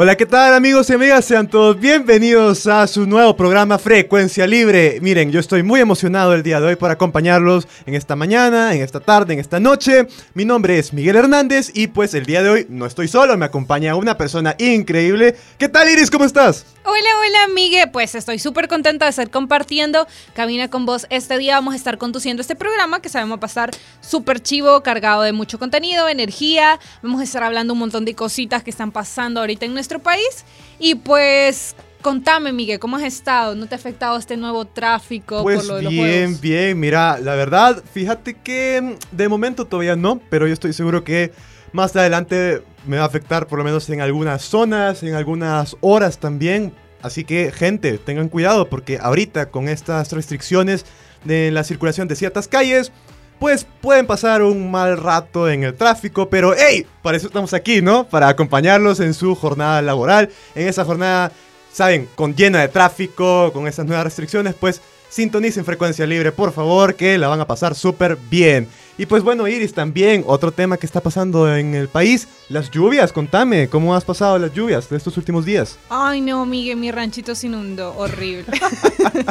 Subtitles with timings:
[0.00, 1.24] Hola, ¿qué tal amigos y amigas?
[1.24, 5.00] Sean todos bienvenidos a su nuevo programa Frecuencia Libre.
[5.00, 8.82] Miren, yo estoy muy emocionado el día de hoy por acompañarlos en esta mañana, en
[8.82, 10.06] esta tarde, en esta noche.
[10.34, 13.46] Mi nombre es Miguel Hernández y pues el día de hoy no estoy solo, me
[13.46, 15.34] acompaña una persona increíble.
[15.58, 16.12] ¿Qué tal Iris?
[16.12, 16.64] ¿Cómo estás?
[16.84, 17.90] Hola, hola, Miguel.
[17.90, 21.06] Pues estoy súper contenta de estar compartiendo Cabina con vos.
[21.10, 25.32] Este día vamos a estar conduciendo este programa que sabemos pasar súper chivo, cargado de
[25.32, 26.78] mucho contenido, energía.
[27.02, 30.44] Vamos a estar hablando un montón de cositas que están pasando ahorita en nuestro país.
[30.78, 33.56] Y pues Contame, Miguel, ¿cómo has estado?
[33.56, 36.40] ¿No te ha afectado este nuevo tráfico pues por lo de los bien, juegos?
[36.40, 36.78] bien.
[36.78, 41.32] Mira, la verdad, fíjate que mm, de momento todavía no, pero yo estoy seguro que
[41.72, 46.18] más adelante me va a afectar por lo menos en algunas zonas, en algunas horas
[46.18, 46.72] también.
[47.02, 50.86] Así que, gente, tengan cuidado porque ahorita con estas restricciones
[51.24, 52.92] de la circulación de ciertas calles,
[53.38, 57.82] pues pueden pasar un mal rato en el tráfico, pero hey, para eso estamos aquí,
[57.82, 58.04] ¿no?
[58.04, 61.32] Para acompañarlos en su jornada laboral, en esa jornada,
[61.72, 66.94] saben, con llena de tráfico, con esas nuevas restricciones, pues sintonicen frecuencia libre, por favor,
[66.94, 68.68] que la van a pasar súper bien.
[69.00, 73.12] Y pues bueno, Iris, también otro tema que está pasando en el país, las lluvias,
[73.12, 75.78] contame, ¿cómo has pasado las lluvias de estos últimos días?
[75.88, 77.94] Ay, no, Miguel, mi ranchito se inundó.
[77.96, 78.46] Horrible.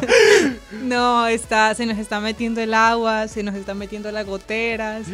[0.83, 5.05] no, está, se nos está metiendo el agua, se nos están metiendo las goteras.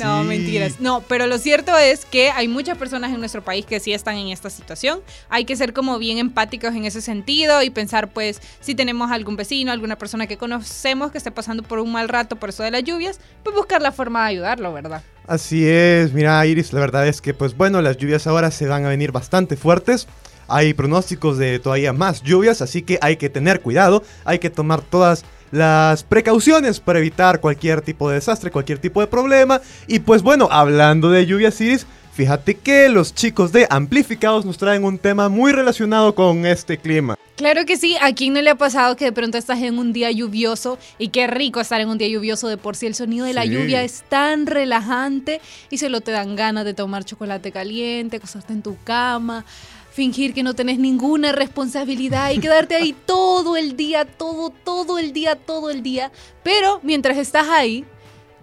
[0.00, 0.80] No, mentiras.
[0.80, 4.16] No, pero lo cierto es que hay muchas personas en nuestro país que sí están
[4.16, 5.02] en esta situación.
[5.28, 9.36] Hay que ser como bien empáticos en ese sentido y pensar, pues, si tenemos algún
[9.36, 12.72] vecino, alguna persona que conocemos que esté pasando por un mal rato por eso de
[12.72, 15.02] las lluvias, pues buscar la forma de ayudarlo, ¿verdad?
[15.28, 18.84] Así es, mira Iris, la verdad es que pues bueno, las lluvias ahora se van
[18.84, 20.08] a venir bastante fuertes.
[20.48, 24.82] Hay pronósticos de todavía más lluvias, así que hay que tener cuidado, hay que tomar
[24.82, 29.60] todas las precauciones para evitar cualquier tipo de desastre, cualquier tipo de problema.
[29.86, 34.84] Y pues bueno, hablando de lluvias Iris, fíjate que los chicos de Amplificados nos traen
[34.84, 37.16] un tema muy relacionado con este clima.
[37.36, 39.92] Claro que sí, ¿a quién no le ha pasado que de pronto estás en un
[39.92, 43.26] día lluvioso y qué rico estar en un día lluvioso de por sí el sonido
[43.26, 48.18] de la lluvia es tan relajante y solo te dan ganas de tomar chocolate caliente,
[48.18, 49.44] acostarte en tu cama,
[49.90, 55.12] fingir que no tenés ninguna responsabilidad y quedarte ahí todo el día, todo, todo el
[55.12, 56.12] día, todo el día,
[56.44, 57.84] pero mientras estás ahí,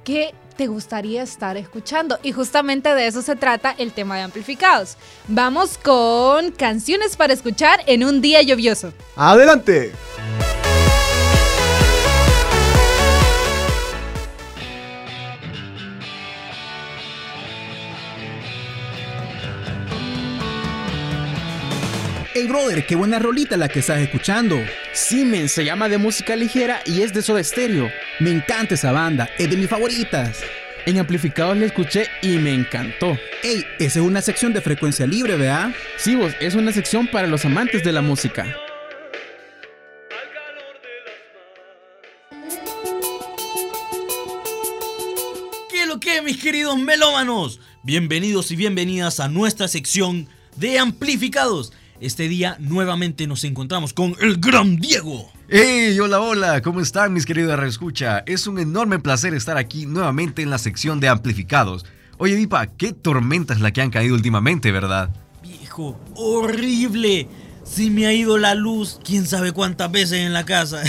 [0.04, 2.20] ¿qué te gustaría estar escuchando?
[2.22, 4.96] Y justamente de eso se trata el tema de amplificados.
[5.28, 8.94] Vamos con canciones para escuchar en un día lluvioso.
[9.16, 9.92] ¡Adelante!
[22.36, 24.58] Hey brother, qué buena rolita la que estás escuchando.
[24.94, 27.90] Simen se llama de música ligera y es de Soda Stereo.
[28.20, 30.42] Me encanta esa banda, es de mis favoritas.
[30.86, 33.18] En amplificados la escuché y me encantó.
[33.42, 35.72] Hey, esa es una sección de frecuencia libre, ¿verdad?
[35.98, 38.54] Sí, vos, es una sección para los amantes de la música.
[45.70, 47.62] ¿Qué es lo que, mis queridos melómanos?
[47.84, 50.28] Bienvenidos y bienvenidas a nuestra sección
[50.58, 51.72] de amplificados.
[52.02, 55.32] Este día nuevamente nos encontramos con el gran Diego.
[55.48, 56.00] ¡Hey!
[56.00, 58.24] Hola, hola, ¿cómo están mis queridos Reescucha?
[58.26, 61.86] Es un enorme placer estar aquí nuevamente en la sección de amplificados.
[62.18, 65.12] Oye, Vipa, qué tormentas la que han caído últimamente, ¿verdad?
[65.44, 67.28] Viejo, horrible.
[67.64, 70.82] Si me ha ido la luz, quién sabe cuántas veces en la casa.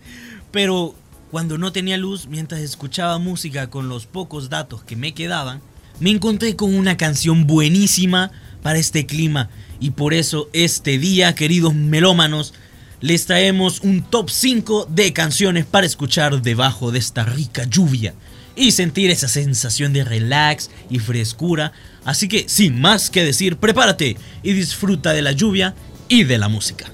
[0.50, 0.94] Pero
[1.30, 5.60] cuando no tenía luz, mientras escuchaba música con los pocos datos que me quedaban,
[6.00, 8.32] me encontré con una canción buenísima
[8.64, 9.50] para este clima.
[9.78, 12.54] Y por eso este día, queridos melómanos,
[13.02, 18.14] les traemos un top 5 de canciones para escuchar debajo de esta rica lluvia
[18.56, 21.72] y sentir esa sensación de relax y frescura.
[22.06, 25.74] Así que sin más que decir, prepárate y disfruta de la lluvia
[26.08, 26.93] y de la música.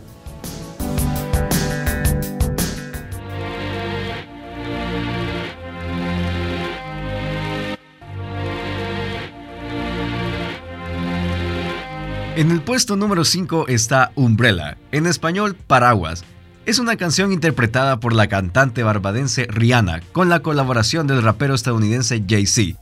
[12.36, 16.22] En el puesto número 5 está Umbrella, en español Paraguas.
[16.64, 22.22] Es una canción interpretada por la cantante barbadense Rihanna con la colaboración del rapero estadounidense
[22.26, 22.78] Jay-Z.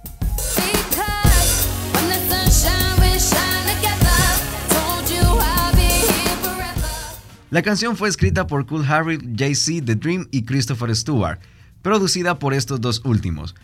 [7.50, 11.40] La canción fue escrita por Cool Harry, Jay-Z, The Dream y Christopher Stewart,
[11.80, 13.54] producida por estos dos últimos.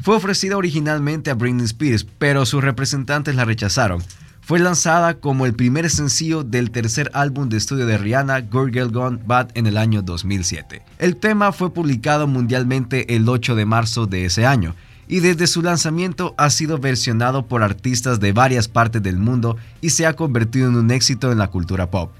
[0.00, 4.02] Fue ofrecida originalmente a Britney Spears, pero sus representantes la rechazaron,
[4.44, 9.20] fue lanzada como el primer sencillo del tercer álbum de estudio de Rihanna, Girl Gone
[9.24, 10.82] Bad, en el año 2007.
[10.98, 14.74] El tema fue publicado mundialmente el 8 de marzo de ese año
[15.06, 19.90] y desde su lanzamiento ha sido versionado por artistas de varias partes del mundo y
[19.90, 22.10] se ha convertido en un éxito en la cultura pop.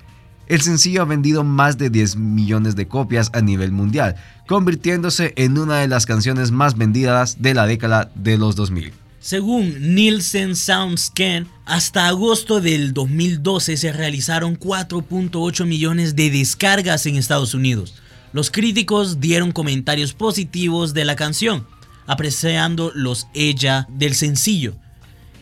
[0.47, 4.15] El sencillo ha vendido más de 10 millones de copias a nivel mundial,
[4.47, 9.02] convirtiéndose en una de las canciones más vendidas de la década de los 2000.
[9.23, 17.55] Según Nielsen SoundScan, hasta agosto del 2012 se realizaron 4.8 millones de descargas en Estados
[17.55, 17.95] Unidos.
[18.33, 21.69] Los críticos dieron comentarios positivos de la canción,
[22.09, 24.75] apreciando los ella del sencillo.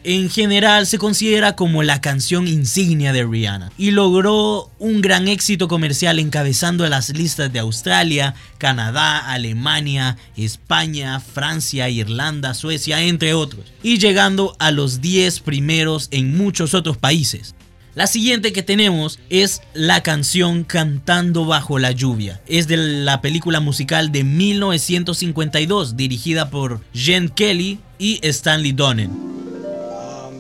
[0.03, 5.69] En general se considera como la canción insignia de Rihanna y logró un gran éxito
[5.69, 13.99] comercial encabezando las listas de Australia, Canadá, Alemania, España, Francia, Irlanda, Suecia, entre otros, y
[13.99, 17.55] llegando a los 10 primeros en muchos otros países.
[17.95, 22.41] La siguiente que tenemos es la canción Cantando bajo la lluvia.
[22.47, 29.50] Es de la película musical de 1952 dirigida por Jen Kelly y Stanley Donen.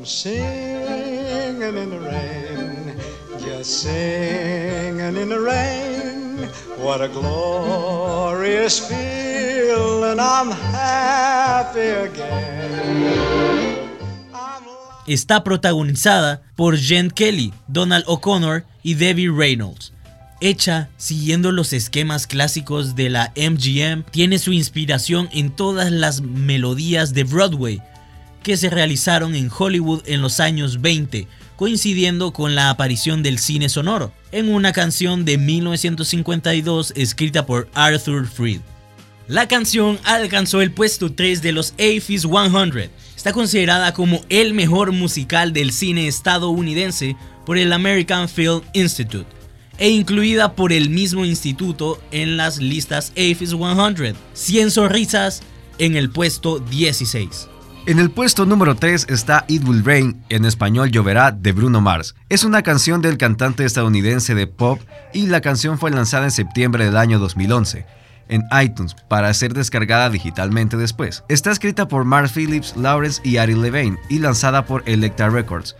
[0.00, 2.96] I'm singing in the rain,
[3.38, 6.48] just singing in the rain.
[6.78, 13.10] What a glorious feeling, I'm happy again.
[14.32, 14.62] I'm
[15.06, 19.92] Está protagonizada por Jen Kelly, Donald O'Connor y Debbie Reynolds.
[20.40, 27.12] Hecha siguiendo los esquemas clásicos de la MGM, tiene su inspiración en todas las melodías
[27.12, 27.82] de Broadway,
[28.42, 31.26] que se realizaron en Hollywood en los años 20,
[31.56, 38.26] coincidiendo con la aparición del cine sonoro, en una canción de 1952 escrita por Arthur
[38.26, 38.60] Freed.
[39.28, 42.90] La canción alcanzó el puesto 3 de los AFIS 100.
[43.16, 47.16] Está considerada como el mejor musical del cine estadounidense
[47.46, 49.28] por el American Film Institute
[49.78, 54.16] e incluida por el mismo instituto en las listas AFIS 100.
[54.34, 55.42] 100 sonrisas
[55.78, 57.49] en el puesto 16.
[57.86, 62.14] En el puesto número 3 está It Will Rain, en español Lloverá, de Bruno Mars.
[62.28, 64.80] Es una canción del cantante estadounidense de pop
[65.14, 67.86] y la canción fue lanzada en septiembre del año 2011
[68.28, 71.24] en iTunes para ser descargada digitalmente después.
[71.28, 75.74] Está escrita por Mark Phillips, Lawrence y Ari Levine y lanzada por Electra Records.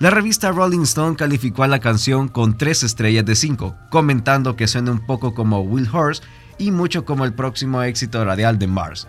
[0.00, 4.66] La revista Rolling Stone calificó a la canción con 3 estrellas de 5, comentando que
[4.66, 6.22] suena un poco como Will Horse
[6.56, 9.08] y mucho como el próximo éxito radial de Mars.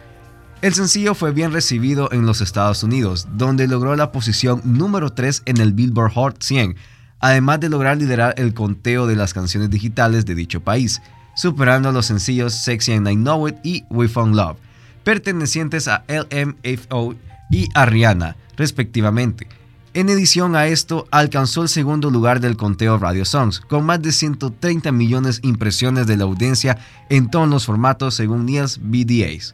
[0.61, 5.43] El sencillo fue bien recibido en los Estados Unidos, donde logró la posición número 3
[5.45, 6.75] en el Billboard Hot 100,
[7.21, 11.01] además de lograr liderar el conteo de las canciones digitales de dicho país,
[11.38, 14.57] superando los sencillos Sexy and I Know It y We Found Love,
[15.05, 17.15] pertenecientes a LMFO
[17.49, 19.60] y a Rihanna, respectivamente.
[19.93, 24.13] En edición a esto, alcanzó el segundo lugar del conteo Radio Songs, con más de
[24.13, 26.77] 130 millones impresiones de la audiencia
[27.10, 29.53] en todos los formatos según Niels BDAs.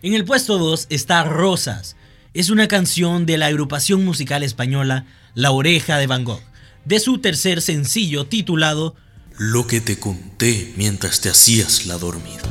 [0.00, 1.96] En el puesto 2 está Rosas.
[2.32, 6.40] Es una canción de la agrupación musical española La Oreja de Van Gogh,
[6.86, 8.96] de su tercer sencillo titulado
[9.36, 12.42] Lo que te conté mientras te hacías la dormida.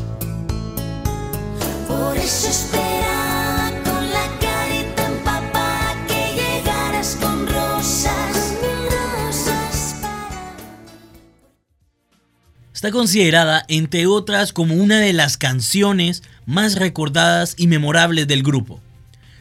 [1.88, 2.87] Por eso
[12.77, 18.79] Está considerada, entre otras, como una de las canciones más recordadas y memorables del grupo.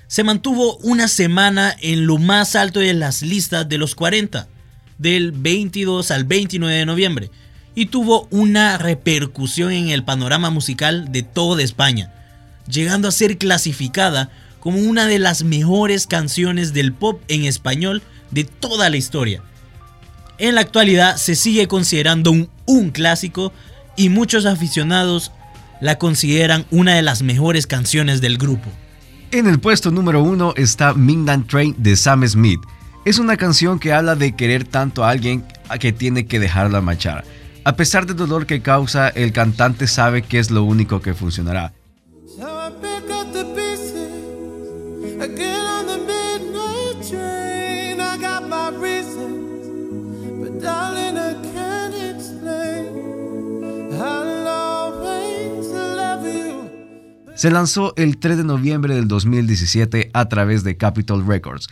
[0.07, 4.49] Se mantuvo una semana en lo más alto de las listas de los 40,
[4.97, 7.31] del 22 al 29 de noviembre,
[7.75, 12.14] y tuvo una repercusión en el panorama musical de toda España,
[12.66, 18.45] llegando a ser clasificada como una de las mejores canciones del pop en español de
[18.45, 19.43] toda la historia.
[20.38, 23.52] En la actualidad se sigue considerando un, un clásico
[23.97, 25.33] y muchos aficionados
[25.81, 28.71] la consideran una de las mejores canciones del grupo.
[29.31, 32.61] En el puesto número 1 está Midnight Train de Sam Smith.
[33.05, 36.81] Es una canción que habla de querer tanto a alguien a que tiene que dejarla
[36.81, 37.25] marchar.
[37.64, 41.73] A pesar del dolor que causa, el cantante sabe que es lo único que funcionará.
[42.38, 42.66] So
[57.37, 61.69] Se lanzó el 3 de noviembre del 2017 a través de Capitol Records.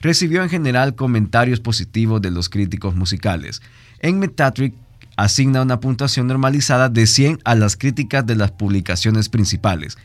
[0.00, 3.60] Recibió en general comentarios positivos de los críticos musicales.
[3.98, 4.74] En Metatric
[5.16, 9.98] asigna una puntuación normalizada de 100 a las críticas de las publicaciones principales.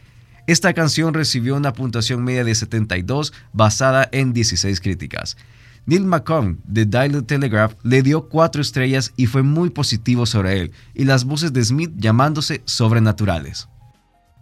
[0.48, 5.38] Esta canción recibió una puntuación media de 72 basada en 16 críticas.
[5.86, 10.72] Neil McComb de Daily Telegraph le dio 4 estrellas y fue muy positivo sobre él,
[10.96, 13.67] y las voces de Smith llamándose sobrenaturales.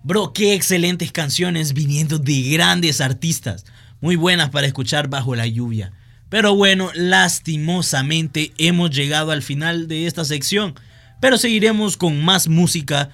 [0.03, 3.65] Bro, qué excelentes canciones viniendo de grandes artistas,
[4.01, 5.91] muy buenas para escuchar bajo la lluvia.
[6.27, 10.74] Pero bueno, lastimosamente hemos llegado al final de esta sección,
[11.20, 13.12] pero seguiremos con más música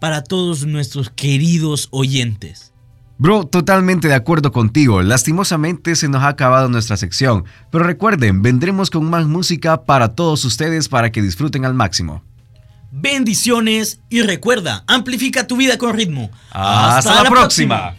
[0.00, 2.72] para todos nuestros queridos oyentes.
[3.16, 5.02] Bro, totalmente de acuerdo contigo.
[5.02, 10.44] Lastimosamente se nos ha acabado nuestra sección, pero recuerden, vendremos con más música para todos
[10.44, 12.24] ustedes para que disfruten al máximo.
[12.96, 16.30] Bendiciones y recuerda, amplifica tu vida con ritmo.
[16.52, 17.96] Hasta, la, próxima.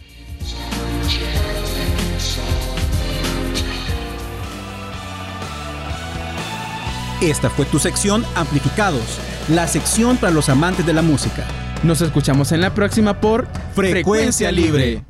[7.20, 9.18] Esta fue tu sección Amplificados,
[9.50, 11.44] la sección para los amantes de la música.
[11.82, 15.04] Nos escuchamos en la próxima por Frecuencia Libre.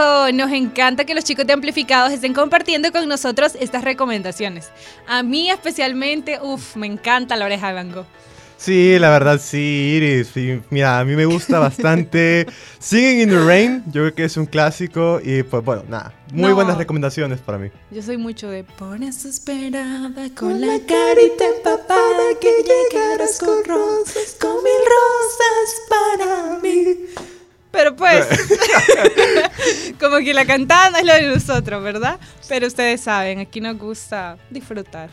[0.00, 4.70] Eso, nos encanta que los chicos de Amplificados estén compartiendo con nosotros estas recomendaciones.
[5.06, 8.06] A mí especialmente, uff, me encanta la oreja de Van Gogh.
[8.56, 9.58] Sí, la verdad sí,
[9.96, 10.28] Iris.
[10.32, 12.46] sí, mira, a mí me gusta bastante
[12.78, 13.82] Singing in the Rain.
[13.86, 16.54] Yo creo que es un clásico y pues bueno, nada, muy No.
[16.54, 17.70] buenas recomendaciones para mí.
[17.90, 24.54] Yo soy mucho de pones esperada con la carita empapada que llegaras con rosas, con
[24.62, 26.96] mil rosas para mí.
[27.70, 28.26] Pero pues,
[30.00, 32.18] como que la cantada no es lo de nosotros, ¿verdad?
[32.48, 35.10] Pero ustedes saben, aquí nos gusta disfrutar.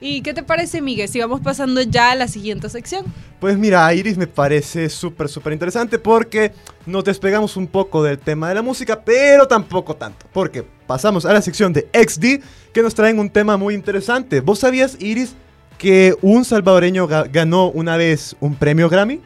[0.00, 3.04] ¿Y qué te parece, Miguel, si vamos pasando ya a la siguiente sección?
[3.38, 6.52] Pues mira, Iris me parece súper, súper interesante porque
[6.86, 10.26] nos despegamos un poco del tema de la música, pero tampoco tanto.
[10.32, 14.40] Porque pasamos a la sección de XD que nos traen un tema muy interesante.
[14.40, 15.34] ¿Vos sabías, Iris,
[15.78, 19.20] que un salvadoreño ga- ganó una vez un premio Grammy?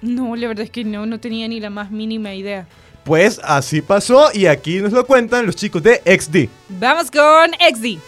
[0.00, 2.66] No, la verdad es que no, no tenía ni la más mínima idea.
[3.04, 6.48] Pues así pasó y aquí nos lo cuentan los chicos de XD.
[6.68, 7.98] Vamos con XD.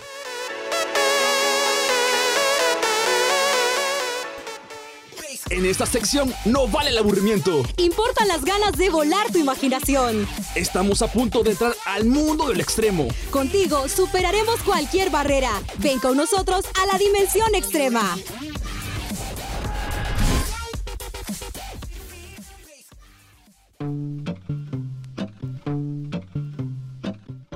[5.50, 7.62] En esta sección no vale el aburrimiento.
[7.76, 10.26] Importan las ganas de volar tu imaginación.
[10.54, 13.08] Estamos a punto de entrar al mundo del extremo.
[13.30, 15.50] Contigo superaremos cualquier barrera.
[15.78, 18.16] Ven con nosotros a la dimensión extrema.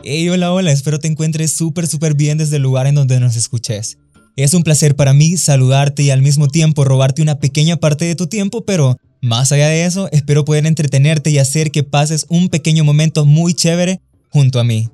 [0.02, 3.37] Hey, hola, hola, espero te encuentres súper, súper bien desde el lugar en donde nos
[3.37, 3.99] escuches.
[4.37, 8.14] Es un placer para mí saludarte y al mismo tiempo robarte una pequeña parte de
[8.14, 12.49] tu tiempo, pero más allá de eso, espero poder entretenerte y hacer que pases un
[12.49, 14.00] pequeño momento muy chévere
[14.31, 14.88] junto a mí.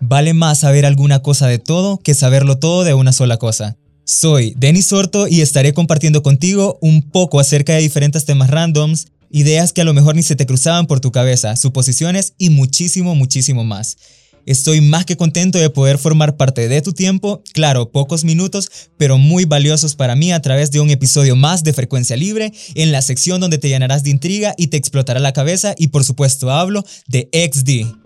[0.00, 3.76] Vale más saber alguna cosa de todo que saberlo todo de una sola cosa.
[4.06, 9.72] Soy Denis Sorto y estaré compartiendo contigo un poco acerca de diferentes temas randoms, ideas
[9.72, 13.64] que a lo mejor ni se te cruzaban por tu cabeza, suposiciones y muchísimo, muchísimo
[13.64, 13.96] más.
[14.46, 19.18] Estoy más que contento de poder formar parte de tu tiempo, claro, pocos minutos, pero
[19.18, 23.02] muy valiosos para mí a través de un episodio más de Frecuencia Libre, en la
[23.02, 26.84] sección donde te llenarás de intriga y te explotará la cabeza y por supuesto hablo
[27.08, 28.03] de XD.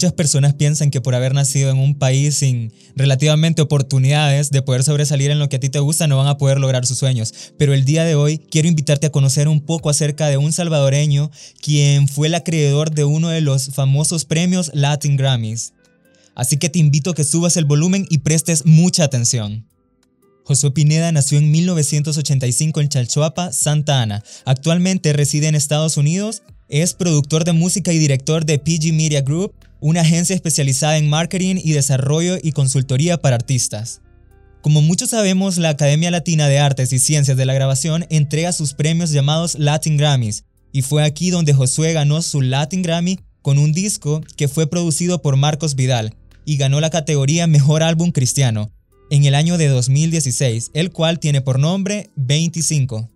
[0.00, 4.82] Muchas personas piensan que por haber nacido en un país sin relativamente oportunidades de poder
[4.82, 7.34] sobresalir en lo que a ti te gusta no van a poder lograr sus sueños.
[7.58, 11.30] Pero el día de hoy quiero invitarte a conocer un poco acerca de un salvadoreño
[11.60, 15.74] quien fue el acreedor de uno de los famosos premios Latin Grammys.
[16.34, 19.66] Así que te invito a que subas el volumen y prestes mucha atención.
[20.44, 24.24] Josué Pineda nació en 1985 en Chalchuapa, Santa Ana.
[24.46, 26.42] Actualmente reside en Estados Unidos.
[26.70, 31.56] Es productor de música y director de PG Media Group, una agencia especializada en marketing
[31.62, 34.00] y desarrollo y consultoría para artistas.
[34.62, 38.74] Como muchos sabemos, la Academia Latina de Artes y Ciencias de la Grabación entrega sus
[38.74, 43.72] premios llamados Latin Grammys, y fue aquí donde Josué ganó su Latin Grammy con un
[43.72, 48.70] disco que fue producido por Marcos Vidal y ganó la categoría Mejor Álbum Cristiano
[49.10, 53.08] en el año de 2016, el cual tiene por nombre 25.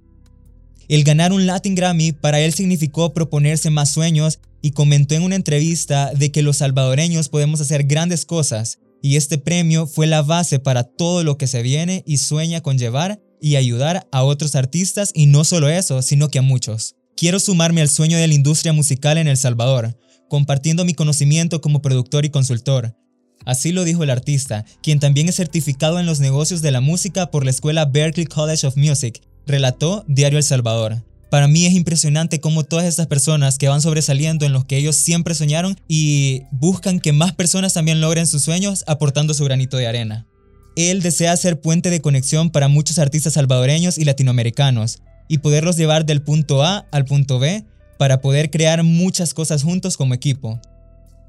[0.88, 5.36] El ganar un Latin Grammy para él significó proponerse más sueños y comentó en una
[5.36, 10.58] entrevista de que los salvadoreños podemos hacer grandes cosas y este premio fue la base
[10.58, 15.10] para todo lo que se viene y sueña con llevar y ayudar a otros artistas
[15.12, 16.96] y no solo eso, sino que a muchos.
[17.14, 19.98] Quiero sumarme al sueño de la industria musical en El Salvador,
[20.30, 22.96] compartiendo mi conocimiento como productor y consultor.
[23.44, 27.30] Así lo dijo el artista, quien también es certificado en los negocios de la música
[27.30, 31.02] por la escuela Berklee College of Music, relató Diario El Salvador.
[31.34, 34.94] Para mí es impresionante cómo todas estas personas que van sobresaliendo en los que ellos
[34.94, 39.88] siempre soñaron y buscan que más personas también logren sus sueños aportando su granito de
[39.88, 40.28] arena.
[40.76, 46.06] Él desea ser puente de conexión para muchos artistas salvadoreños y latinoamericanos y poderlos llevar
[46.06, 47.64] del punto A al punto B
[47.98, 50.60] para poder crear muchas cosas juntos como equipo.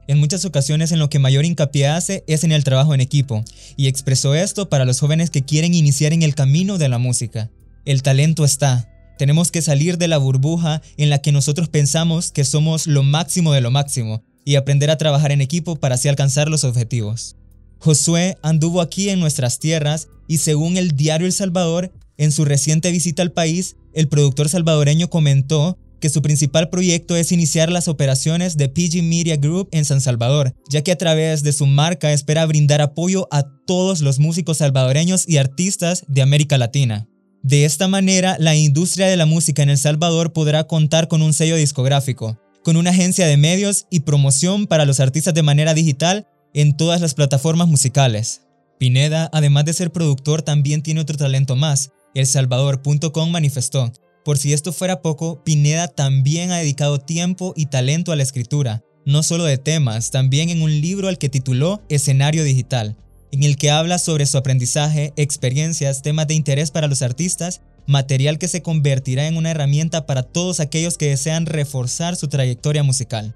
[0.07, 3.43] En muchas ocasiones en lo que mayor hincapié hace es en el trabajo en equipo,
[3.75, 7.49] y expresó esto para los jóvenes que quieren iniciar en el camino de la música.
[7.85, 8.87] El talento está.
[9.17, 13.53] Tenemos que salir de la burbuja en la que nosotros pensamos que somos lo máximo
[13.53, 17.35] de lo máximo y aprender a trabajar en equipo para así alcanzar los objetivos.
[17.79, 22.91] Josué anduvo aquí en nuestras tierras y según el diario El Salvador, en su reciente
[22.91, 28.57] visita al país, el productor salvadoreño comentó que su principal proyecto es iniciar las operaciones
[28.57, 32.45] de PG Media Group en San Salvador, ya que a través de su marca espera
[32.45, 37.07] brindar apoyo a todos los músicos salvadoreños y artistas de América Latina.
[37.45, 41.31] De esta manera, la industria de la música en El Salvador podrá contar con un
[41.31, 46.27] sello discográfico, con una agencia de medios y promoción para los artistas de manera digital
[46.55, 48.41] en todas las plataformas musicales.
[48.79, 51.91] Pineda, además de ser productor, también tiene otro talento más.
[52.15, 58.15] ElSalvador.com manifestó, por si esto fuera poco, Pineda también ha dedicado tiempo y talento a
[58.15, 62.97] la escritura, no solo de temas, también en un libro al que tituló Escenario Digital,
[63.35, 68.37] en el que habla sobre su aprendizaje, experiencias, temas de interés para los artistas, material
[68.37, 73.35] que se convertirá en una herramienta para todos aquellos que desean reforzar su trayectoria musical.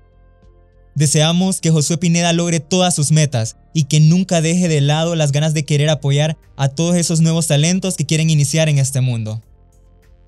[0.95, 5.33] Deseamos que Josué Pineda logre todas sus metas y que nunca deje de lado las
[5.33, 9.43] ganas de querer apoyar a todos esos nuevos talentos que quieren iniciar en este mundo.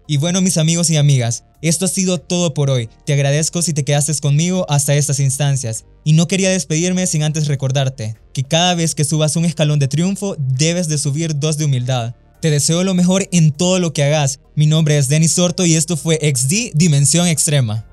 [0.07, 2.89] Y bueno mis amigos y amigas, esto ha sido todo por hoy.
[3.05, 5.85] Te agradezco si te quedaste conmigo hasta estas instancias.
[6.03, 9.87] Y no quería despedirme sin antes recordarte que cada vez que subas un escalón de
[9.87, 12.15] triunfo debes de subir dos de humildad.
[12.41, 14.39] Te deseo lo mejor en todo lo que hagas.
[14.55, 17.85] Mi nombre es Denis Sorto y esto fue XD Dimensión Extrema.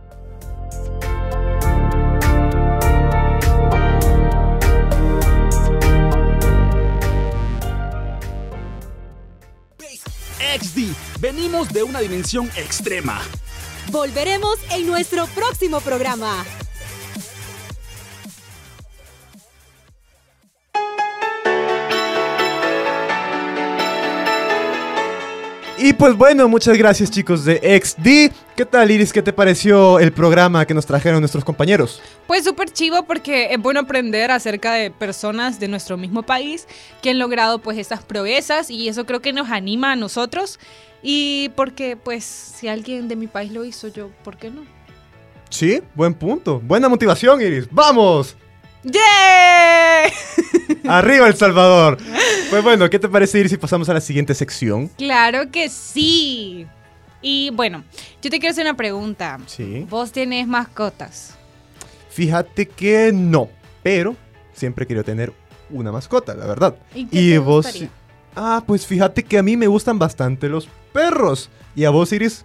[11.20, 13.20] Venimos de una dimensión extrema.
[13.90, 16.44] Volveremos en nuestro próximo programa.
[25.80, 28.34] Y pues bueno, muchas gracias chicos de XD.
[28.56, 29.12] ¿Qué tal Iris?
[29.12, 32.02] ¿Qué te pareció el programa que nos trajeron nuestros compañeros?
[32.26, 36.66] Pues súper chivo porque es bueno aprender acerca de personas de nuestro mismo país
[37.00, 40.58] que han logrado pues estas proezas y eso creo que nos anima a nosotros
[41.02, 44.62] y porque pues si alguien de mi país lo hizo yo, ¿por qué no?
[45.50, 46.60] Sí, buen punto.
[46.60, 47.68] Buena motivación Iris.
[47.70, 48.36] ¡Vamos!
[48.84, 50.04] ¡Yeah!
[50.86, 51.98] Arriba El Salvador.
[52.50, 54.88] Pues bueno, ¿qué te parece Iris si pasamos a la siguiente sección?
[54.96, 56.66] Claro que sí.
[57.20, 57.84] Y bueno,
[58.22, 59.38] yo te quiero hacer una pregunta.
[59.44, 59.84] Sí.
[59.90, 61.34] ¿Vos tenés mascotas?
[62.08, 63.50] Fíjate que no,
[63.82, 64.16] pero
[64.54, 65.34] siempre quiero tener
[65.68, 66.76] una mascota, la verdad.
[66.94, 67.90] ¿Y qué te vos gustaría?
[68.34, 71.50] Ah, pues fíjate que a mí me gustan bastante los perros.
[71.76, 72.44] ¿Y a vos, Iris?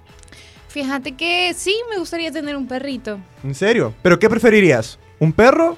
[0.68, 3.20] Fíjate que sí, me gustaría tener un perrito.
[3.44, 3.94] ¿En serio?
[4.02, 4.98] ¿Pero qué preferirías?
[5.20, 5.78] ¿Un perro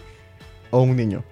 [0.71, 1.23] o un niño?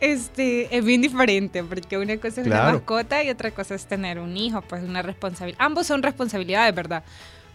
[0.00, 2.72] Este, es bien diferente, porque una cosa es una Claro.
[2.78, 5.58] mascota y otra cosa es tener un hijo, pues una responsabilidad.
[5.64, 7.04] Ambos son responsabilidades, ¿verdad?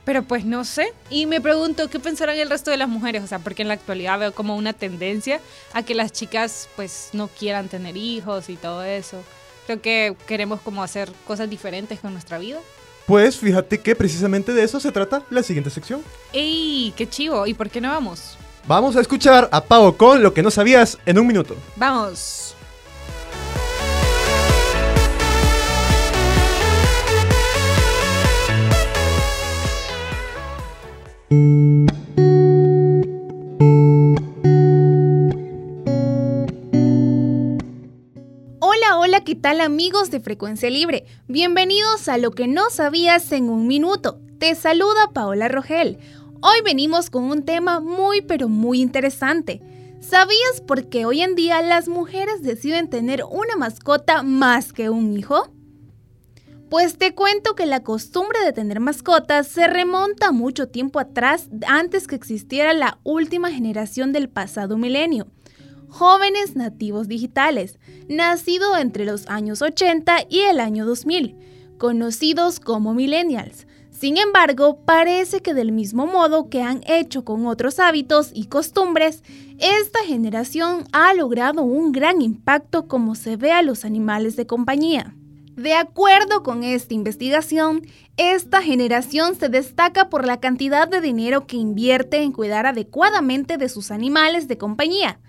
[0.03, 0.91] Pero pues no sé.
[1.11, 3.21] Y me pregunto, ¿qué pensarán el resto de las mujeres?
[3.23, 5.39] O sea, porque en la actualidad veo como una tendencia
[5.73, 9.21] a que las chicas pues no quieran tener hijos y todo eso.
[9.67, 12.59] Creo que queremos como hacer cosas diferentes con nuestra vida.
[13.09, 16.03] Pues fíjate que precisamente de eso se trata la siguiente sección.
[16.31, 16.93] ¡Ey!
[16.95, 17.47] ¡Qué chivo!
[17.47, 18.37] ¿Y por qué no vamos?
[18.67, 21.55] Vamos a escuchar a Pau con lo que no sabías en un minuto.
[21.75, 22.55] ¡Vamos!
[39.29, 41.05] ¿Qué tal amigos de Frecuencia Libre?
[41.27, 44.19] Bienvenidos a Lo que no sabías en un minuto.
[44.39, 45.99] Te saluda Paola Rogel.
[46.41, 49.61] Hoy venimos con un tema muy pero muy interesante.
[49.99, 55.15] ¿Sabías por qué hoy en día las mujeres deciden tener una mascota más que un
[55.15, 55.53] hijo?
[56.71, 62.07] Pues te cuento que la costumbre de tener mascotas se remonta mucho tiempo atrás antes
[62.07, 65.27] que existiera la última generación del pasado milenio.
[65.89, 71.35] Jóvenes nativos digitales, nacido entre los años 80 y el año 2000,
[71.77, 73.67] conocidos como millennials.
[73.89, 79.23] Sin embargo, parece que del mismo modo que han hecho con otros hábitos y costumbres,
[79.57, 85.15] esta generación ha logrado un gran impacto como se ve a los animales de compañía.
[85.57, 87.81] De acuerdo con esta investigación,
[88.15, 93.67] esta generación se destaca por la cantidad de dinero que invierte en cuidar adecuadamente de
[93.67, 95.19] sus animales de compañía.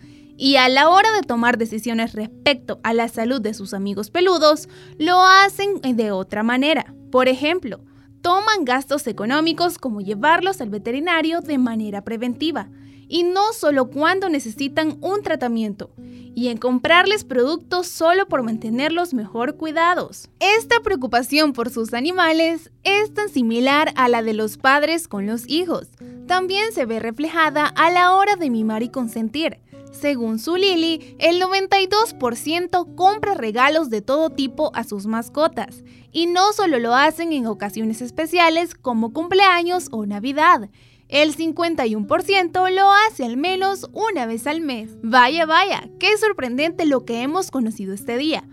[0.43, 4.71] Y a la hora de tomar decisiones respecto a la salud de sus amigos peludos,
[4.97, 6.95] lo hacen de otra manera.
[7.13, 7.85] Por ejemplo,
[8.23, 12.71] toman gastos económicos como llevarlos al veterinario de manera preventiva,
[13.07, 15.91] y no solo cuando necesitan un tratamiento,
[16.35, 20.31] y en comprarles productos solo por mantenerlos mejor cuidados.
[20.39, 25.47] Esta preocupación por sus animales es tan similar a la de los padres con los
[25.51, 25.89] hijos.
[26.27, 29.59] También se ve reflejada a la hora de mimar y consentir.
[29.91, 36.53] Según su Lili, el 92% compra regalos de todo tipo a sus mascotas, y no
[36.53, 40.69] solo lo hacen en ocasiones especiales como cumpleaños o Navidad.
[41.09, 44.97] El 51% lo hace al menos una vez al mes.
[45.03, 48.45] Vaya, vaya, qué sorprendente lo que hemos conocido este día.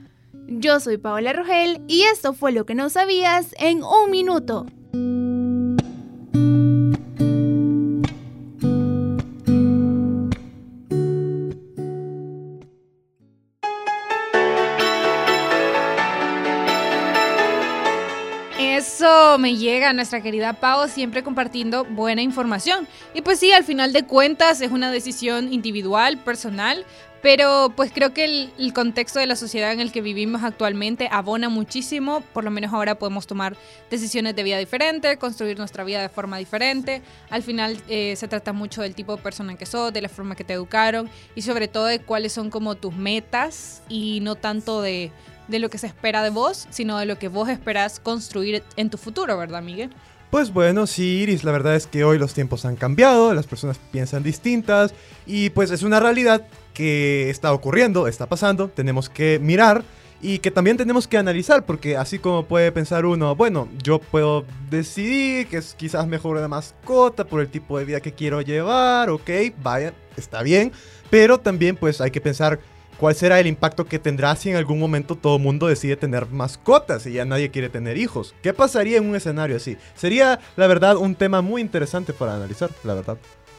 [0.47, 4.65] Yo soy Paola Rogel y esto fue lo que no sabías en un minuto.
[19.39, 22.88] Me llega a nuestra querida Pau siempre compartiendo buena información.
[23.13, 26.86] Y pues sí, al final de cuentas es una decisión individual, personal,
[27.22, 31.08] pero pues creo que el, el, contexto de la sociedad en el que vivimos actualmente
[31.12, 33.56] abona muchísimo, por lo menos ahora podemos tomar
[33.89, 37.02] decisiones de vida diferente, construir nuestra vida de forma diferente.
[37.30, 40.36] Al final eh, se trata mucho del tipo de persona que sos, de la forma
[40.36, 44.82] que te educaron y sobre todo de cuáles son como tus metas y no tanto
[44.82, 45.12] de
[45.48, 48.90] de lo que se espera de vos, sino de lo que vos esperás construir en
[48.90, 49.92] tu futuro, ¿verdad, Miguel?
[50.30, 53.80] Pues bueno, sí, Iris, la verdad es que hoy los tiempos han cambiado, las personas
[53.92, 54.94] piensan distintas
[55.26, 59.86] y pues es una realidad que está ocurriendo, está pasando, tenemos que mirar
[60.22, 64.46] y que también tenemos que analizar, porque así como puede pensar uno, bueno, yo puedo
[64.70, 69.10] decidir que es quizás mejor una mascota por el tipo de vida que quiero llevar,
[69.10, 69.30] ok,
[69.64, 70.74] vaya, está bien,
[71.10, 72.60] pero también pues hay que pensar
[72.98, 76.26] ¿Cuál será el impacto que tendrá si en algún momento todo el mundo decide tener
[76.26, 78.34] mascotas y ya nadie quiere tener hijos?
[78.42, 79.78] ¿Qué pasaría en un escenario así?
[79.96, 83.18] Sería, la verdad, un tema muy interesante para analizar, la verdad.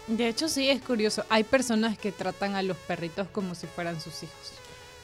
[0.08, 1.24] De hecho, sí, es curioso.
[1.28, 4.52] Hay personas que tratan a los perritos como si fueran sus hijos.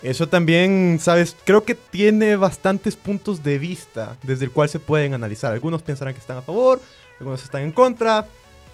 [0.02, 5.14] Eso también, sabes, creo que tiene bastantes puntos de vista desde el cual se pueden
[5.14, 5.52] analizar.
[5.52, 6.80] Algunos pensarán que están a favor,
[7.20, 8.26] algunos están en contra,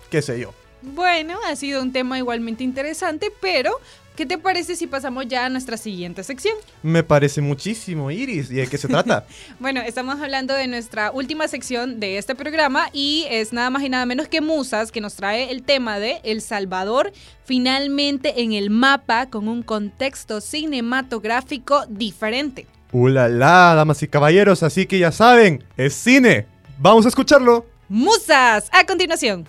[0.09, 0.55] qué sé yo.
[0.83, 3.79] Bueno, ha sido un tema igualmente interesante, pero
[4.21, 6.55] ¿Qué te parece si pasamos ya a nuestra siguiente sección?
[6.83, 8.51] Me parece muchísimo, Iris.
[8.51, 9.25] ¿Y de qué se trata?
[9.59, 13.89] bueno, estamos hablando de nuestra última sección de este programa y es nada más y
[13.89, 17.15] nada menos que Musas, que nos trae el tema de El Salvador
[17.47, 22.67] finalmente en el mapa con un contexto cinematográfico diferente.
[22.93, 24.63] ¡Ulala, damas y caballeros!
[24.63, 26.47] Así que ya saben, es cine.
[26.79, 27.65] Vamos a escucharlo.
[27.89, 29.47] Musas, a continuación.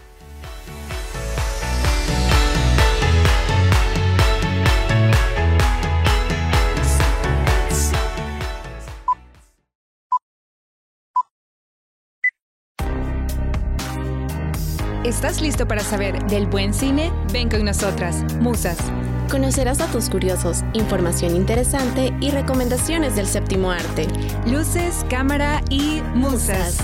[15.04, 17.12] ¿Estás listo para saber del buen cine?
[17.34, 18.78] Ven con nosotras, Musas.
[19.32, 24.08] Conocerás datos curiosos, información interesante y recomendaciones del séptimo arte.
[24.46, 26.78] Luces, cámara y musas.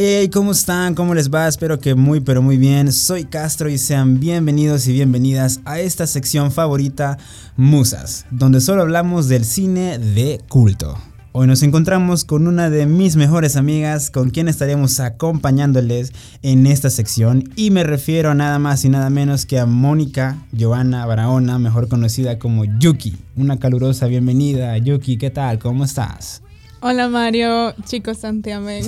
[0.00, 0.94] Hey, ¿cómo están?
[0.94, 1.48] ¿Cómo les va?
[1.48, 2.92] Espero que muy pero muy bien.
[2.92, 7.18] Soy Castro y sean bienvenidos y bienvenidas a esta sección favorita,
[7.56, 10.96] Musas, donde solo hablamos del cine de culto.
[11.32, 16.90] Hoy nos encontramos con una de mis mejores amigas con quien estaremos acompañándoles en esta
[16.90, 21.58] sección y me refiero a nada más y nada menos que a Mónica Joana Barahona,
[21.58, 23.16] mejor conocida como Yuki.
[23.34, 25.58] Una calurosa bienvenida, Yuki, ¿qué tal?
[25.58, 26.42] ¿Cómo estás?
[26.80, 28.84] Hola Mario, chicos santiamén.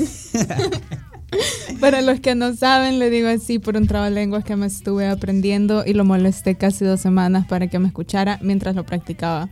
[1.81, 5.83] Para los que no saben, le digo así por un trabalenguas que me estuve aprendiendo
[5.85, 9.48] y lo molesté casi dos semanas para que me escuchara mientras lo practicaba.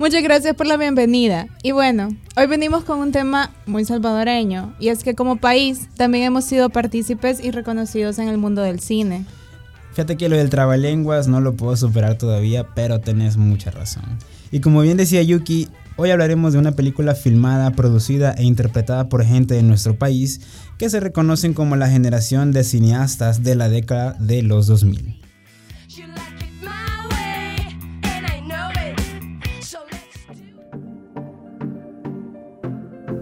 [0.00, 1.46] Muchas gracias por la bienvenida.
[1.62, 6.24] Y bueno, hoy venimos con un tema muy salvadoreño, y es que como país también
[6.24, 9.24] hemos sido partícipes y reconocidos en el mundo del cine.
[9.92, 14.04] Fíjate que lo del trabalenguas no lo puedo superar todavía, pero tenés mucha razón.
[14.50, 15.68] Y como bien decía Yuki,
[16.02, 20.40] hoy hablaremos de una película filmada, producida e interpretada por gente de nuestro país
[20.76, 25.21] que se reconocen como la generación de cineastas de la década de los 2000.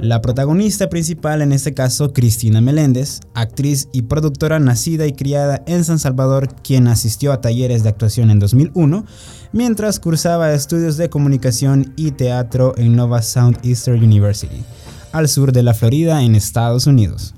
[0.03, 5.85] La protagonista principal en este caso, Cristina Meléndez, actriz y productora nacida y criada en
[5.85, 9.05] San Salvador, quien asistió a talleres de actuación en 2001,
[9.53, 14.63] mientras cursaba estudios de comunicación y teatro en Nova Southeastern University,
[15.13, 17.35] al sur de la Florida en Estados Unidos.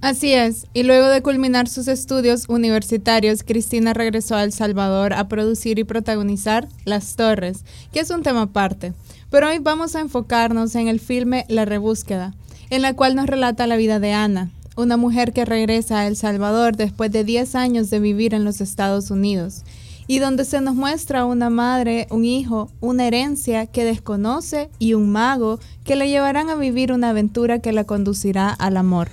[0.00, 5.26] Así es, y luego de culminar sus estudios universitarios, Cristina regresó a El Salvador a
[5.26, 8.92] producir y protagonizar Las Torres, que es un tema aparte.
[9.28, 12.32] Pero hoy vamos a enfocarnos en el filme La Rebúsqueda,
[12.70, 16.14] en la cual nos relata la vida de Ana, una mujer que regresa a El
[16.14, 19.64] Salvador después de 10 años de vivir en los Estados Unidos,
[20.06, 25.10] y donde se nos muestra una madre, un hijo, una herencia que desconoce y un
[25.10, 29.08] mago que le llevarán a vivir una aventura que la conducirá al amor.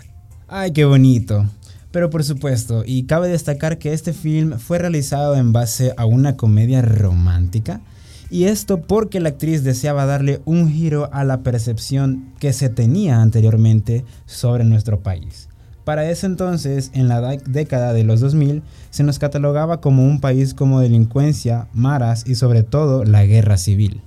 [0.48, 1.46] Ay, qué bonito.
[1.92, 6.36] Pero por supuesto, y cabe destacar que este film fue realizado en base a una
[6.36, 7.82] comedia romántica.
[8.30, 13.22] Y esto porque la actriz deseaba darle un giro a la percepción que se tenía
[13.22, 15.48] anteriormente sobre nuestro país.
[15.86, 20.20] Para ese entonces, en la da- década de los 2000, se nos catalogaba como un
[20.20, 24.02] país como delincuencia, maras y sobre todo la guerra civil.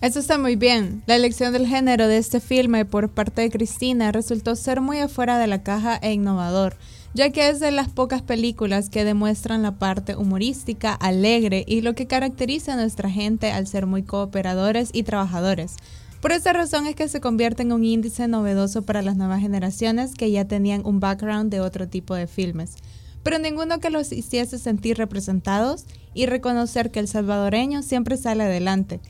[0.00, 1.02] Eso está muy bien.
[1.06, 5.38] La elección del género de este filme por parte de Cristina resultó ser muy afuera
[5.38, 6.76] de la caja e innovador,
[7.14, 11.96] ya que es de las pocas películas que demuestran la parte humorística, alegre y lo
[11.96, 15.74] que caracteriza a nuestra gente al ser muy cooperadores y trabajadores.
[16.20, 20.14] Por esa razón es que se convierte en un índice novedoso para las nuevas generaciones
[20.14, 22.76] que ya tenían un background de otro tipo de filmes,
[23.24, 29.00] pero ninguno que los hiciese sentir representados y reconocer que el salvadoreño siempre sale adelante.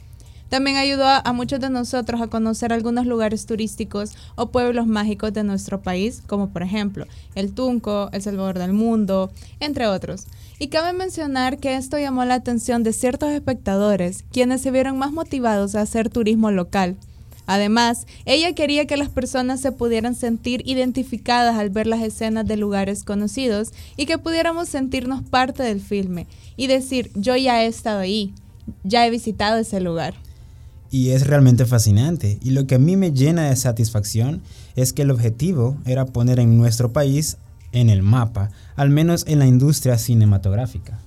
[0.48, 5.32] También ayudó a, a muchos de nosotros a conocer algunos lugares turísticos o pueblos mágicos
[5.32, 9.30] de nuestro país, como por ejemplo el Tunco, El Salvador del Mundo,
[9.60, 10.26] entre otros.
[10.58, 15.12] Y cabe mencionar que esto llamó la atención de ciertos espectadores, quienes se vieron más
[15.12, 16.96] motivados a hacer turismo local.
[17.46, 22.58] Además, ella quería que las personas se pudieran sentir identificadas al ver las escenas de
[22.58, 28.00] lugares conocidos y que pudiéramos sentirnos parte del filme y decir, yo ya he estado
[28.00, 28.34] ahí,
[28.84, 30.14] ya he visitado ese lugar.
[30.90, 32.38] Y es realmente fascinante.
[32.42, 34.42] Y lo que a mí me llena de satisfacción
[34.76, 37.36] es que el objetivo era poner en nuestro país
[37.72, 40.98] en el mapa, al menos en la industria cinematográfica.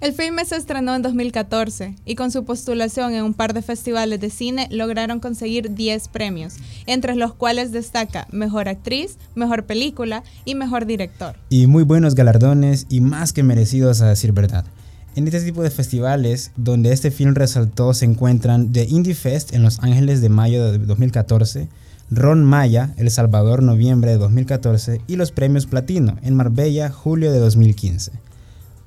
[0.00, 4.20] El filme se estrenó en 2014 y con su postulación en un par de festivales
[4.20, 10.56] de cine lograron conseguir 10 premios, entre los cuales destaca Mejor Actriz, Mejor Película y
[10.56, 11.36] Mejor Director.
[11.48, 14.66] Y muy buenos galardones y más que merecidos a decir verdad.
[15.16, 19.62] En este tipo de festivales, donde este film resaltó, se encuentran The Indie Fest en
[19.62, 21.68] Los Ángeles de mayo de 2014,
[22.10, 27.38] Ron Maya, El Salvador, noviembre de 2014, y los premios Platino en Marbella, julio de
[27.38, 28.10] 2015.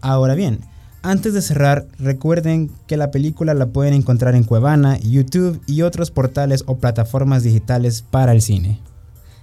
[0.02, 0.60] Ahora bien,
[1.02, 6.12] antes de cerrar, recuerden que la película la pueden encontrar en Cuevana, YouTube y otros
[6.12, 8.82] portales o plataformas digitales para el cine.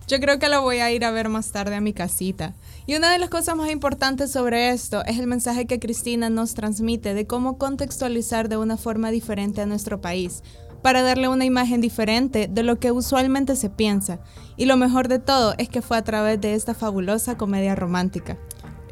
[0.07, 2.55] Yo creo que la voy a ir a ver más tarde a mi casita.
[2.87, 6.53] Y una de las cosas más importantes sobre esto es el mensaje que Cristina nos
[6.53, 10.43] transmite de cómo contextualizar de una forma diferente a nuestro país,
[10.83, 14.21] para darle una imagen diferente de lo que usualmente se piensa.
[14.59, 18.37] Y lo mejor de todo es que fue a través de esta fabulosa comedia romántica.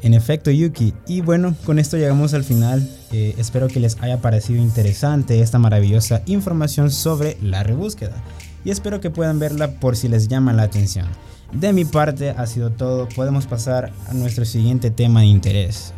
[0.01, 0.95] En efecto, Yuki.
[1.07, 2.89] Y bueno, con esto llegamos al final.
[3.11, 8.23] Eh, espero que les haya parecido interesante esta maravillosa información sobre la rebúsqueda.
[8.65, 11.07] Y espero que puedan verla por si les llama la atención.
[11.51, 13.07] De mi parte ha sido todo.
[13.09, 15.93] Podemos pasar a nuestro siguiente tema de interés.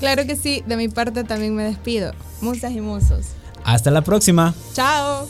[0.00, 2.12] Claro que sí, de mi parte también me despido.
[2.40, 3.26] Musas y musos.
[3.64, 4.54] Hasta la próxima.
[4.74, 5.26] Chao.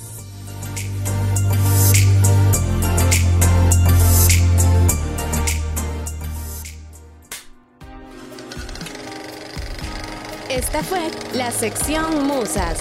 [10.51, 12.79] Esta fue la sección Musas.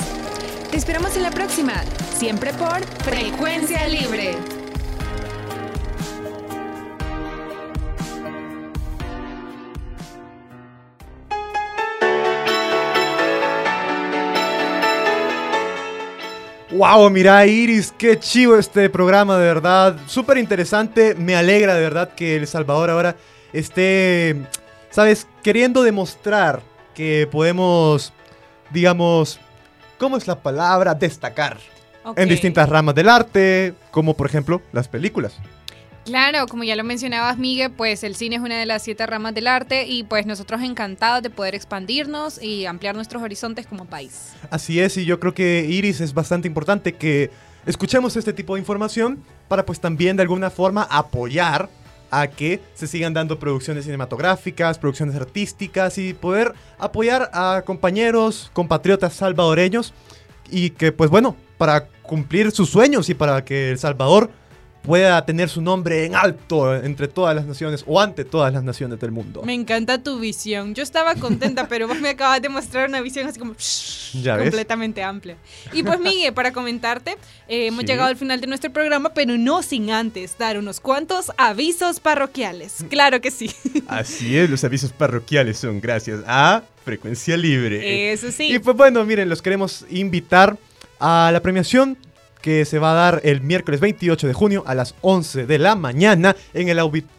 [0.71, 1.73] Te esperamos en la próxima,
[2.17, 4.35] siempre por Frecuencia Libre.
[16.71, 19.97] Wow, mira Iris, qué chivo este programa, de verdad.
[20.07, 21.13] Súper interesante.
[21.13, 23.15] Me alegra de verdad que El Salvador ahora
[23.53, 24.35] esté,
[24.89, 26.63] sabes, queriendo demostrar
[26.95, 28.11] que podemos,
[28.71, 29.39] digamos,
[29.99, 30.95] ¿cómo es la palabra?
[30.95, 31.76] Destacar.
[32.07, 32.19] Ok.
[32.19, 35.37] en distintas ramas del arte, como por ejemplo las películas.
[36.07, 39.35] Claro, como ya lo mencionabas, Miguel, pues el cine es una de las siete ramas
[39.35, 44.31] del arte y pues nosotros encantados de poder expandirnos y ampliar nuestros horizontes como país.
[44.49, 47.29] Así es, y yo creo que Iris es bastante importante que
[47.65, 51.67] escuchemos este tipo de información para pues también de alguna forma apoyar
[52.09, 59.13] a que se sigan dando producciones cinematográficas, producciones artísticas y poder apoyar a compañeros, compatriotas
[59.13, 59.93] salvadoreños
[60.49, 64.29] y que pues bueno, para cumplir sus sueños y para que El Salvador
[64.87, 68.99] pueda tener su nombre en alto entre todas las naciones o ante todas las naciones
[68.99, 69.43] del mundo.
[69.43, 70.73] Me encanta tu visión.
[70.73, 73.53] Yo estaba contenta, pero vos me acabas de mostrar una visión así como
[74.23, 74.45] ¿Ya ves?
[74.45, 75.35] completamente amplia.
[75.73, 77.17] Y pues Miguel, para comentarte,
[77.49, 77.87] eh, hemos Sí.
[77.87, 82.85] llegado al final de nuestro programa, pero no sin antes dar unos cuantos avisos parroquiales.
[82.89, 83.51] Claro que sí.
[83.87, 88.13] Así es, los avisos parroquiales son gracias a Frecuencia Libre.
[88.13, 88.53] Eso sí.
[88.53, 90.57] Y pues bueno, miren, los queremos invitar
[90.99, 91.97] a la premiación
[92.41, 95.75] que se va a dar el miércoles 28 de junio a las 11 de la
[95.75, 97.17] mañana en el auditorio.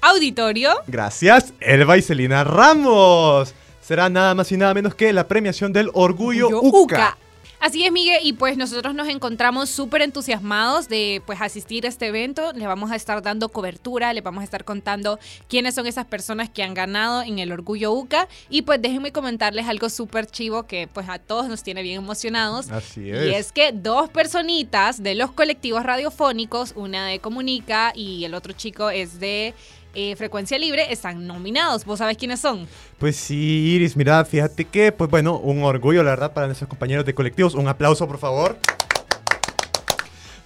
[0.00, 0.70] Auditorio.
[0.88, 3.54] Gracias, Elba y Celina Ramos.
[3.80, 7.16] Será nada más y nada menos que la premiación del Orgullo, UCA.
[7.62, 12.08] Así es, Miguel, y pues nosotros nos encontramos súper entusiasmados de pues asistir a este
[12.08, 12.52] evento.
[12.54, 16.50] Le vamos a estar dando cobertura, le vamos a estar contando quiénes son esas personas
[16.50, 18.26] que han ganado en el Orgullo UCA.
[18.50, 22.68] Y pues déjenme comentarles algo súper chivo que pues a todos nos tiene bien emocionados.
[22.72, 23.36] Así Y es.
[23.36, 28.90] es que dos personitas de los colectivos radiofónicos, una de Comunica y el otro chico
[28.90, 29.54] es de
[29.94, 31.84] eh, Frecuencia Libre, están nominados.
[31.84, 32.66] ¿Vos sabés quiénes son?
[32.98, 37.04] Pues sí, Iris, mira, fíjate que, pues bueno, un orgullo, la verdad, para nuestros compañeros
[37.04, 37.54] de colectivos.
[37.54, 38.58] Un aplauso, por favor.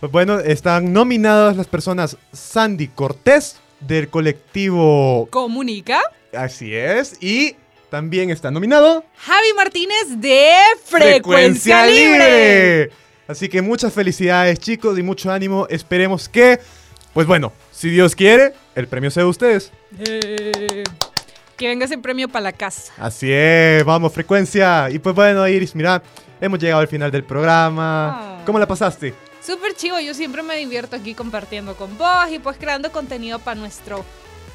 [0.00, 6.00] Pues bueno, están nominadas las personas Sandy Cortés del colectivo Comunica.
[6.34, 7.16] Así es.
[7.22, 7.56] Y
[7.90, 10.52] también está nominado Javi Martínez de
[10.84, 12.90] Frecuencia, Libre.
[13.26, 15.66] Así que muchas felicidades, chicos, y mucho ánimo.
[15.70, 16.60] Esperemos que,
[17.12, 19.70] pues bueno, si Dios quiere, el premio sea de ustedes.
[19.98, 20.82] Eh,
[21.58, 22.92] que venga ese premio para la casa.
[22.96, 24.88] Así es, vamos, frecuencia.
[24.90, 26.02] Y pues bueno, Iris, mira,
[26.40, 28.42] hemos llegado al final del programa.
[28.46, 29.12] ¿Cómo la pasaste?
[29.42, 33.60] Súper chivo, yo siempre me divierto aquí compartiendo con vos y pues creando contenido para
[33.60, 34.06] nuestro,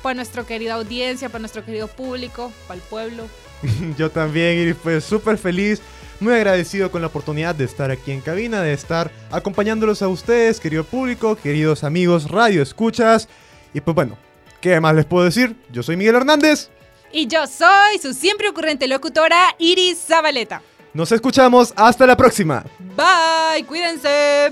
[0.01, 3.27] para nuestra querida audiencia, para nuestro querido público, para el pueblo.
[3.97, 5.79] Yo también, Iris, pues súper feliz,
[6.21, 10.59] muy agradecido con la oportunidad de estar aquí en cabina, de estar acompañándolos a ustedes,
[10.59, 13.27] querido público, queridos amigos, radio escuchas.
[13.73, 14.17] Y pues bueno,
[14.61, 15.55] ¿qué más les puedo decir?
[15.71, 16.69] Yo soy Miguel Hernández.
[17.11, 20.61] Y yo soy su siempre ocurrente locutora Iris Zabaleta.
[20.93, 22.63] Nos escuchamos, hasta la próxima.
[22.95, 24.51] Bye, cuídense.